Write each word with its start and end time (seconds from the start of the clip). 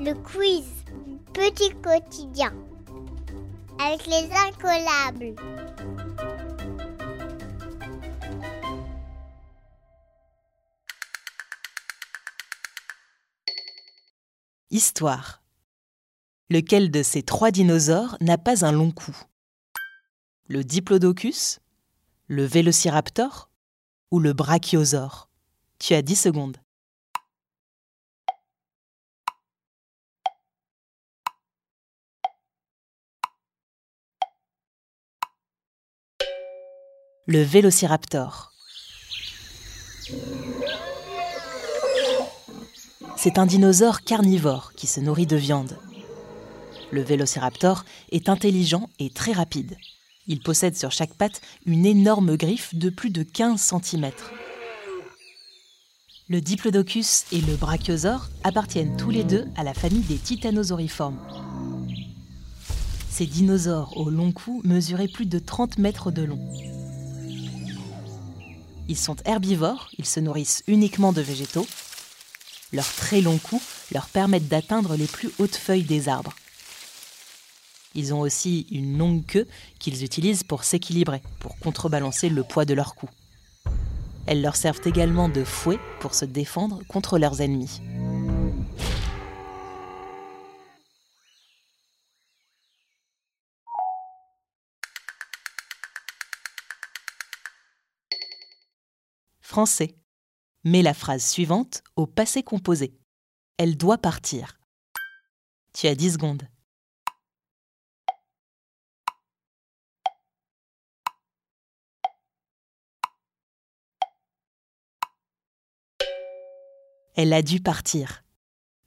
Le 0.00 0.14
quiz 0.14 0.64
Petit 1.34 1.70
quotidien 1.82 2.54
avec 3.80 4.06
les 4.06 4.30
incollables. 4.32 5.34
Histoire. 14.70 15.42
Lequel 16.48 16.92
de 16.92 17.02
ces 17.02 17.24
trois 17.24 17.50
dinosaures 17.50 18.16
n'a 18.20 18.38
pas 18.38 18.64
un 18.64 18.70
long 18.70 18.92
cou? 18.92 19.16
Le 20.46 20.62
diplodocus 20.62 21.58
Le 22.28 22.44
vélociraptor 22.44 23.50
Ou 24.12 24.20
le 24.20 24.32
brachiosaure? 24.32 25.28
Tu 25.80 25.94
as 25.94 26.02
10 26.02 26.14
secondes. 26.14 26.56
Le 37.30 37.42
vélociraptor. 37.42 38.52
C'est 43.18 43.36
un 43.36 43.44
dinosaure 43.44 44.00
carnivore 44.00 44.72
qui 44.74 44.86
se 44.86 44.98
nourrit 45.00 45.26
de 45.26 45.36
viande. 45.36 45.76
Le 46.90 47.02
vélociraptor 47.02 47.84
est 48.12 48.30
intelligent 48.30 48.88
et 48.98 49.10
très 49.10 49.32
rapide. 49.32 49.76
Il 50.26 50.40
possède 50.40 50.74
sur 50.74 50.90
chaque 50.90 51.12
patte 51.12 51.42
une 51.66 51.84
énorme 51.84 52.34
griffe 52.38 52.74
de 52.74 52.88
plus 52.88 53.10
de 53.10 53.22
15 53.22 53.60
cm. 53.60 54.10
Le 56.30 56.40
diplodocus 56.40 57.26
et 57.30 57.42
le 57.42 57.56
brachiosaure 57.56 58.30
appartiennent 58.42 58.96
tous 58.96 59.10
les 59.10 59.24
deux 59.24 59.44
à 59.54 59.64
la 59.64 59.74
famille 59.74 60.00
des 60.00 60.16
titanosauriformes. 60.16 61.20
Ces 63.10 63.26
dinosaures 63.26 63.98
au 63.98 64.08
long 64.08 64.32
cou 64.32 64.62
mesuraient 64.64 65.08
plus 65.08 65.26
de 65.26 65.38
30 65.38 65.76
mètres 65.76 66.10
de 66.10 66.22
long. 66.22 66.40
Ils 68.88 68.96
sont 68.96 69.16
herbivores, 69.26 69.90
ils 69.98 70.06
se 70.06 70.18
nourrissent 70.18 70.64
uniquement 70.66 71.12
de 71.12 71.20
végétaux. 71.20 71.66
Leurs 72.72 72.90
très 72.90 73.20
longs 73.20 73.38
coups 73.38 73.62
leur 73.92 74.06
permettent 74.06 74.48
d'atteindre 74.48 74.96
les 74.96 75.06
plus 75.06 75.30
hautes 75.38 75.56
feuilles 75.56 75.84
des 75.84 76.08
arbres. 76.08 76.34
Ils 77.94 78.14
ont 78.14 78.20
aussi 78.20 78.66
une 78.70 78.98
longue 78.98 79.26
queue 79.26 79.46
qu'ils 79.78 80.04
utilisent 80.04 80.42
pour 80.42 80.64
s'équilibrer, 80.64 81.22
pour 81.38 81.58
contrebalancer 81.58 82.28
le 82.28 82.44
poids 82.44 82.64
de 82.64 82.74
leur 82.74 82.94
cou. 82.94 83.08
Elles 84.26 84.42
leur 84.42 84.56
servent 84.56 84.86
également 84.86 85.28
de 85.28 85.44
fouet 85.44 85.78
pour 86.00 86.14
se 86.14 86.24
défendre 86.24 86.80
contre 86.88 87.18
leurs 87.18 87.40
ennemis. 87.40 87.80
Français. 99.48 99.96
Mets 100.64 100.82
la 100.82 100.92
phrase 100.92 101.24
suivante 101.24 101.82
au 101.96 102.06
passé 102.06 102.42
composé. 102.42 102.92
Elle 103.56 103.78
doit 103.78 103.96
partir. 103.96 104.60
Tu 105.72 105.86
as 105.86 105.94
10 105.94 106.12
secondes. 106.12 106.42
Elle 117.16 117.32
a 117.32 117.40
dû 117.40 117.60
partir. 117.62 118.24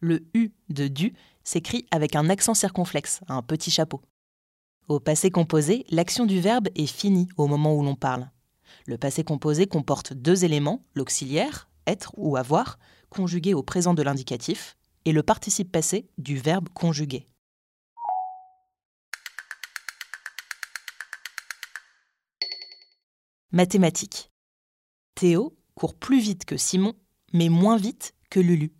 Le 0.00 0.28
U 0.34 0.50
de 0.70 0.88
dû 0.88 1.14
s'écrit 1.44 1.86
avec 1.92 2.16
un 2.16 2.28
accent 2.28 2.54
circonflexe, 2.54 3.20
un 3.28 3.42
petit 3.42 3.70
chapeau. 3.70 4.02
Au 4.88 4.98
passé 4.98 5.30
composé, 5.30 5.86
l'action 5.90 6.26
du 6.26 6.40
verbe 6.40 6.66
est 6.74 6.88
finie 6.88 7.28
au 7.36 7.46
moment 7.46 7.76
où 7.76 7.84
l'on 7.84 7.94
parle. 7.94 8.28
Le 8.86 8.98
passé 8.98 9.24
composé 9.24 9.66
comporte 9.66 10.12
deux 10.12 10.44
éléments, 10.44 10.82
l'auxiliaire, 10.94 11.68
être 11.86 12.12
ou 12.16 12.36
avoir, 12.36 12.78
conjugué 13.10 13.54
au 13.54 13.62
présent 13.62 13.94
de 13.94 14.02
l'indicatif, 14.02 14.76
et 15.04 15.12
le 15.12 15.22
participe 15.22 15.72
passé 15.72 16.08
du 16.18 16.36
verbe 16.36 16.68
conjugué. 16.74 17.26
Mathématiques. 23.50 24.30
Théo 25.14 25.56
court 25.74 25.94
plus 25.94 26.20
vite 26.20 26.44
que 26.44 26.56
Simon, 26.56 26.94
mais 27.32 27.48
moins 27.48 27.76
vite 27.76 28.14
que 28.30 28.40
Lulu. 28.40 28.72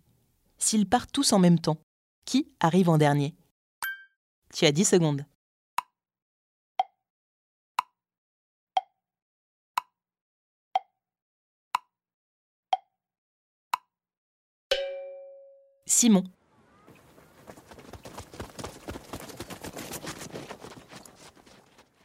S'ils 0.57 0.87
partent 0.87 1.11
tous 1.11 1.33
en 1.33 1.39
même 1.39 1.59
temps, 1.59 1.81
qui 2.25 2.51
arrive 2.59 2.89
en 2.89 2.97
dernier? 2.97 3.35
Tu 4.53 4.65
as 4.65 4.71
10 4.71 4.85
secondes. 4.85 5.25
Simon. 15.99 16.23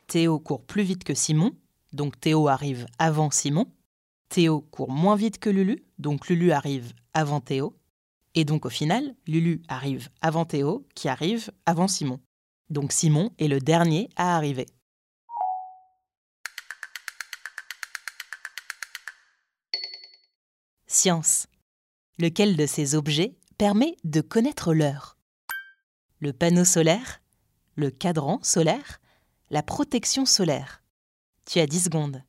Théo 0.09 0.41
court 0.41 0.65
plus 0.65 0.83
vite 0.83 1.05
que 1.05 1.15
Simon, 1.15 1.57
donc 1.93 2.19
Théo 2.19 2.49
arrive 2.49 2.87
avant 2.99 3.31
Simon. 3.31 3.73
Théo 4.31 4.63
court 4.63 4.91
moins 4.91 5.15
vite 5.15 5.39
que 5.39 5.49
Lulu, 5.49 5.85
donc 5.99 6.27
Lulu 6.27 6.51
arrive 6.51 6.93
avant 7.13 7.41
Théo. 7.41 7.79
Et 8.35 8.45
donc 8.45 8.67
au 8.67 8.69
final, 8.69 9.15
Lulu 9.29 9.63
arrive 9.69 10.09
avant 10.21 10.45
Théo, 10.45 10.85
qui 10.97 11.09
arrive 11.09 11.53
avant 11.65 11.87
Simon. 11.87 12.19
Donc 12.71 12.91
Simon 12.91 13.31
est 13.39 13.47
le 13.47 13.61
dernier 13.61 14.09
à 14.17 14.35
arriver. 14.35 14.67
Science. 20.89 21.47
Lequel 22.19 22.57
de 22.57 22.67
ces 22.67 22.97
objets 22.97 23.37
permet 23.55 23.97
de 24.05 24.21
connaître 24.21 24.75
l'heure 24.75 25.19
Le 26.19 26.33
panneau 26.33 26.65
solaire 26.65 27.23
Le 27.77 27.91
cadran 27.91 28.41
solaire 28.43 29.01
La 29.51 29.63
protection 29.63 30.27
solaire 30.27 30.83
Tu 31.45 31.61
as 31.61 31.67
10 31.67 31.85
secondes. 31.85 32.23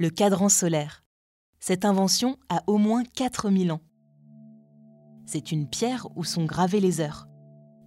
le 0.00 0.08
cadran 0.08 0.48
solaire. 0.48 1.04
Cette 1.58 1.84
invention 1.84 2.38
a 2.48 2.62
au 2.66 2.78
moins 2.78 3.04
4000 3.04 3.70
ans. 3.70 3.82
C'est 5.26 5.52
une 5.52 5.68
pierre 5.68 6.08
où 6.16 6.24
sont 6.24 6.46
gravées 6.46 6.80
les 6.80 7.02
heures. 7.02 7.28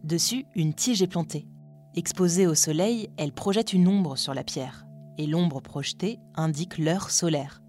Dessus, 0.04 0.46
une 0.54 0.76
tige 0.76 1.02
est 1.02 1.08
plantée. 1.08 1.48
Exposée 1.96 2.48
au 2.48 2.56
soleil, 2.56 3.12
elle 3.18 3.32
projette 3.32 3.72
une 3.72 3.88
ombre 3.88 4.18
sur 4.18 4.34
la 4.34 4.44
pierre. 4.44 4.88
Et 5.20 5.28
l'ombre 5.28 5.62
projetée 5.62 6.18
indique 6.34 6.80
l'heure 6.80 7.12
solaire. 7.12 7.62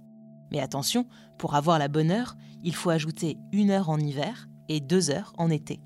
Mais 0.51 0.61
attention, 0.61 1.07
pour 1.39 1.55
avoir 1.55 1.79
la 1.79 1.89
bonne 1.89 2.11
heure, 2.11 2.35
il 2.63 2.75
faut 2.75 2.89
ajouter 2.89 3.37
une 3.53 3.71
heure 3.71 3.91
en 3.91 3.99
hiver 3.99 4.49
et 4.71 4.81
deux 4.81 5.11
heures 5.11 5.35
en 5.37 5.51
été. 5.51 5.79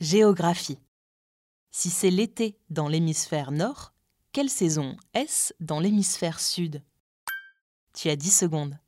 Géographie. 0.00 0.80
Si 1.70 1.90
c'est 1.90 2.10
l'été 2.10 2.58
dans 2.70 2.88
l'hémisphère 2.88 3.52
nord, 3.52 3.94
quelle 4.32 4.50
saison 4.50 4.96
est-ce 5.14 5.54
dans 5.60 5.78
l'hémisphère 5.78 6.40
sud? 6.40 6.82
Tu 7.94 8.10
as 8.10 8.16
10 8.16 8.36
secondes. 8.36 8.78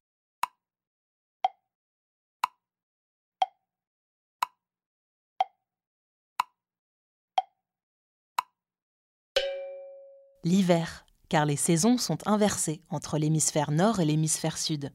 L'hiver, 10.44 11.04
car 11.28 11.44
les 11.44 11.56
saisons 11.56 11.98
sont 11.98 12.18
inversées 12.26 12.80
entre 12.90 13.18
l'hémisphère 13.18 13.70
nord 13.70 14.00
et 14.00 14.04
l'hémisphère 14.04 14.56
sud. 14.56 14.92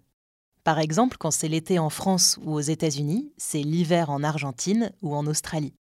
Par 0.63 0.79
exemple, 0.79 1.17
quand 1.19 1.31
c'est 1.31 1.49
l'été 1.49 1.79
en 1.79 1.89
France 1.89 2.39
ou 2.43 2.53
aux 2.53 2.61
États-Unis, 2.61 3.33
c'est 3.37 3.61
l'hiver 3.61 4.09
en 4.09 4.23
Argentine 4.23 4.91
ou 5.01 5.15
en 5.15 5.27
Australie. 5.27 5.73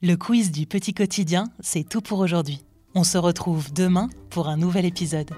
Le 0.00 0.16
quiz 0.16 0.50
du 0.50 0.66
petit 0.66 0.94
quotidien, 0.94 1.52
c'est 1.60 1.88
tout 1.88 2.00
pour 2.00 2.18
aujourd'hui. 2.18 2.64
On 2.94 3.04
se 3.04 3.18
retrouve 3.18 3.72
demain 3.72 4.08
pour 4.30 4.48
un 4.48 4.56
nouvel 4.56 4.84
épisode. 4.84 5.30